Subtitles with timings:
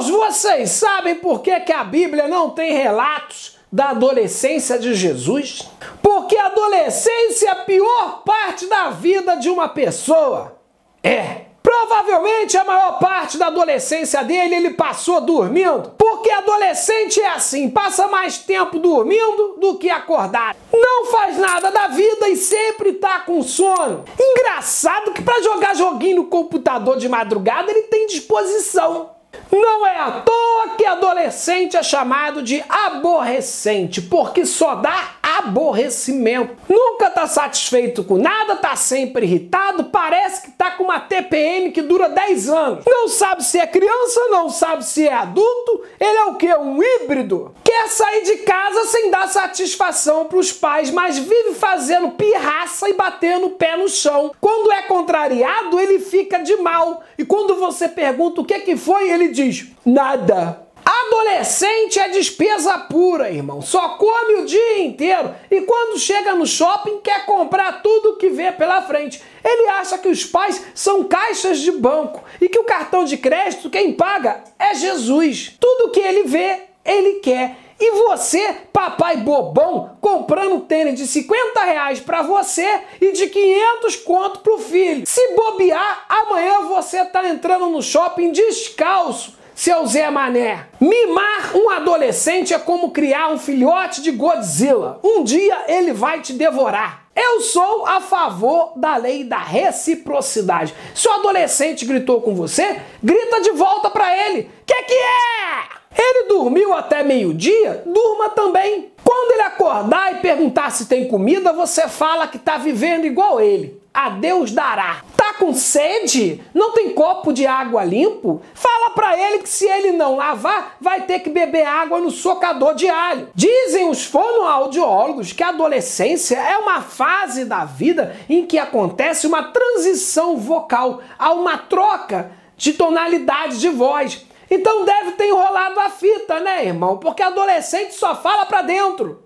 [0.00, 5.68] Irmãos, vocês sabem por que, que a Bíblia não tem relatos da adolescência de Jesus?
[6.02, 10.56] Porque a adolescência é a pior parte da vida de uma pessoa.
[11.02, 11.42] É.
[11.62, 15.92] Provavelmente a maior parte da adolescência dele ele passou dormindo.
[15.98, 20.56] Porque adolescente é assim, passa mais tempo dormindo do que acordado.
[20.72, 24.04] Não faz nada da vida e sempre tá com sono.
[24.18, 29.19] Engraçado que para jogar joguinho no computador de madrugada ele tem disposição.
[29.50, 36.56] Não é à toa que adolescente é chamado de aborrecente, porque só dá aborrecimento.
[36.68, 41.82] Nunca tá satisfeito com nada, tá sempre irritado, parece que tá com uma TPM que
[41.82, 42.84] dura 10 anos.
[42.86, 46.54] Não sabe se é criança, não sabe se é adulto, ele é o que?
[46.54, 47.54] Um híbrido.
[47.64, 53.46] Quer sair de casa sem dar satisfação pros pais, mas vive fazendo pirraça e batendo
[53.46, 54.32] o pé no chão.
[54.40, 57.02] Quando é contrariado, ele fica de mal.
[57.18, 60.69] E quando você pergunta o que que foi, ele diz: nada.
[61.06, 63.62] Adolescente é despesa pura, irmão.
[63.62, 68.52] Só come o dia inteiro e quando chega no shopping quer comprar tudo que vê
[68.52, 69.22] pela frente.
[69.42, 73.70] Ele acha que os pais são caixas de banco e que o cartão de crédito
[73.70, 75.56] quem paga é Jesus.
[75.58, 77.56] Tudo que ele vê, ele quer.
[77.78, 84.40] E você, papai bobão, comprando tênis de 50 reais para você e de 500 conto
[84.40, 85.06] pro filho.
[85.06, 92.54] Se bobear, amanhã você tá entrando no shopping descalço seu Zé Mané, mimar um adolescente
[92.54, 94.98] é como criar um filhote de Godzilla.
[95.04, 97.04] Um dia ele vai te devorar.
[97.14, 100.74] Eu sou a favor da lei da reciprocidade.
[100.94, 104.50] Se o adolescente gritou com você, grita de volta para ele.
[104.64, 106.04] Que que é?
[106.08, 107.82] Ele dormiu até meio-dia?
[107.84, 108.90] Durma também.
[109.04, 113.78] Quando ele acordar e perguntar se tem comida, você fala que tá vivendo igual ele.
[113.92, 115.02] A Deus dará.
[115.40, 116.44] Com sede?
[116.52, 118.42] Não tem copo de água limpo?
[118.52, 122.74] Fala para ele que se ele não lavar, vai ter que beber água no socador
[122.74, 123.30] de alho.
[123.34, 129.44] Dizem os fonoaudiólogos que a adolescência é uma fase da vida em que acontece uma
[129.44, 134.26] transição vocal, há uma troca de tonalidade de voz.
[134.50, 136.98] Então deve ter enrolado a fita, né, irmão?
[136.98, 139.22] Porque adolescente só fala pra dentro.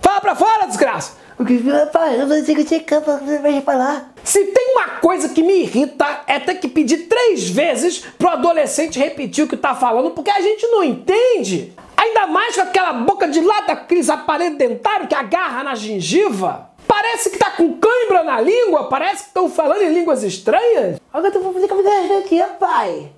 [0.00, 1.20] Fala pra fora, desgraça!
[1.42, 2.54] O eu vou dizer
[2.84, 2.94] que
[3.40, 4.12] vai falar.
[4.22, 8.96] Se tem uma coisa que me irrita é ter que pedir três vezes pro adolescente
[8.96, 11.72] repetir o que tá falando, porque a gente não entende.
[11.96, 16.70] Ainda mais com aquela boca de lata, aqueles aparelhos dentários que agarra na gengiva.
[16.86, 21.00] Parece que tá com cãibra na língua, parece que estão falando em línguas estranhas.
[21.12, 23.10] Agora eu vou fazer comida aqui, pai.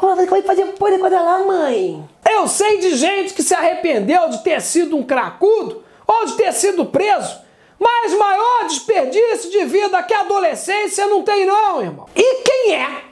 [0.00, 2.04] Vai fazer quando lá, mãe?
[2.28, 6.52] Eu sei de gente que se arrependeu de ter sido um cracudo ou de ter
[6.52, 7.40] sido preso.
[7.82, 12.06] Mas maior desperdício de vida que a adolescência não tem não, irmão.
[12.14, 13.02] E quem é?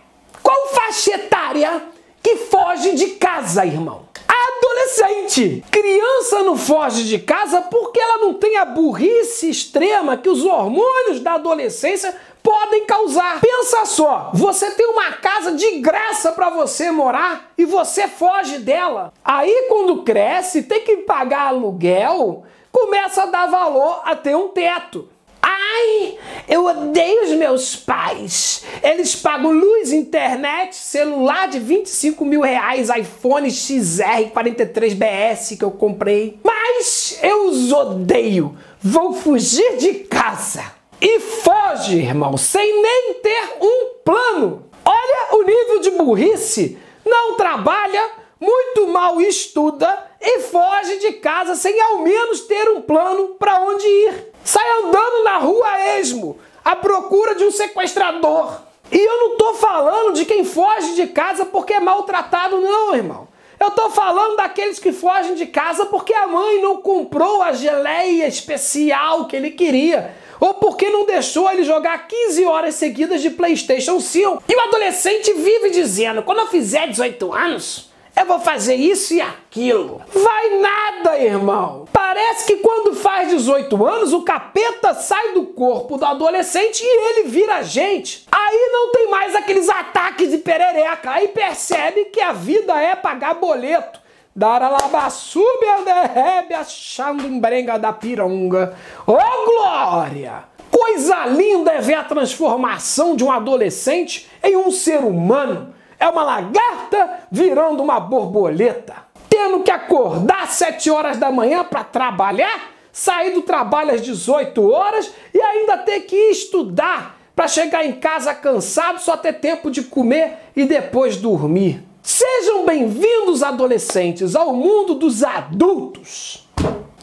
[0.40, 1.82] Qual faixa etária
[2.22, 4.08] que foge de casa, irmão?
[4.28, 5.64] Adolescente!
[5.70, 11.18] Criança não foge de casa porque ela não tem a burrice extrema que os hormônios
[11.18, 13.40] da adolescência podem causar.
[13.40, 19.12] Pensa só, você tem uma casa de graça para você morar e você foge dela.
[19.24, 25.08] Aí quando cresce, tem que pagar aluguel, começa a dar valor a ter um teto.
[25.42, 28.64] Ai, eu odeio os meus pais.
[28.82, 36.38] Eles pagam luz, internet, celular de 25 mil reais, iPhone XR 43BS que eu comprei.
[36.44, 38.56] Mas eu os odeio.
[38.80, 40.62] Vou fugir de casa.
[41.00, 44.66] E foge, irmão, sem nem ter um plano.
[44.84, 46.78] Olha o nível de burrice.
[47.04, 53.36] Não trabalha, muito mal estuda e foge de casa sem ao menos ter um plano
[53.38, 54.32] para onde ir.
[54.44, 58.60] Sai andando na rua esmo, à procura de um sequestrador.
[58.92, 63.28] E eu não tô falando de quem foge de casa porque é maltratado, não, irmão.
[63.60, 68.26] Eu tô falando daqueles que fogem de casa porque a mãe não comprou a geleia
[68.26, 70.14] especial que ele queria.
[70.40, 74.44] Ou porque não deixou ele jogar 15 horas seguidas de PlayStation 5.
[74.48, 79.20] E o adolescente vive dizendo: quando eu fizer 18 anos, eu vou fazer isso e
[79.20, 80.00] aquilo.
[80.12, 81.86] Vai nada, irmão.
[81.92, 87.28] Parece que quando faz 18 anos, o capeta sai do corpo do adolescente e ele
[87.28, 88.26] vira gente.
[88.30, 91.12] Aí não tem mais aqueles ataques de perereca.
[91.12, 94.00] Aí percebe que a vida é pagar boleto.
[94.34, 98.76] Daralabassúbia derrebe a chandumbrenga da pironga.
[99.06, 100.44] Ô oh, glória!
[100.70, 106.24] Coisa linda é ver a transformação de um adolescente em um ser humano é uma
[106.24, 108.96] lagarta virando uma borboleta,
[109.28, 114.68] tendo que acordar às 7 horas da manhã para trabalhar, sair do trabalho às 18
[114.70, 119.82] horas e ainda ter que estudar para chegar em casa cansado, só ter tempo de
[119.82, 121.84] comer e depois dormir.
[122.02, 126.48] Sejam bem-vindos, adolescentes, ao mundo dos adultos.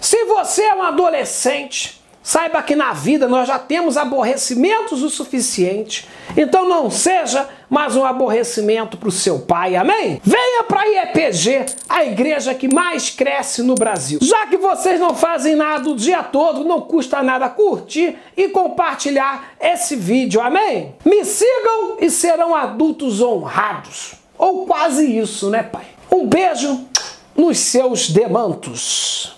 [0.02, 6.06] Se você é um adolescente, saiba que na vida nós já temos aborrecimentos o suficiente.
[6.35, 10.19] Então não seja mais um aborrecimento para o seu pai, amém?
[10.21, 14.19] Venha para a IEPG, a igreja que mais cresce no Brasil.
[14.21, 19.53] Já que vocês não fazem nada o dia todo, não custa nada curtir e compartilhar
[19.57, 20.95] esse vídeo, amém?
[21.06, 24.15] Me sigam e serão adultos honrados.
[24.38, 25.85] Ou quase isso, né, pai?
[26.12, 26.88] Um beijo
[27.38, 29.37] nos seus demantos.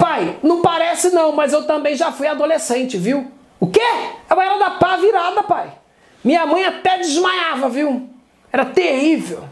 [0.00, 3.30] Pai, não parece não, mas eu também já fui adolescente, viu?
[3.60, 3.82] O quê?
[4.30, 5.70] Eu era da pá virada, pai.
[6.24, 8.08] Minha mãe até desmaiava, viu?
[8.50, 9.44] Era terrível.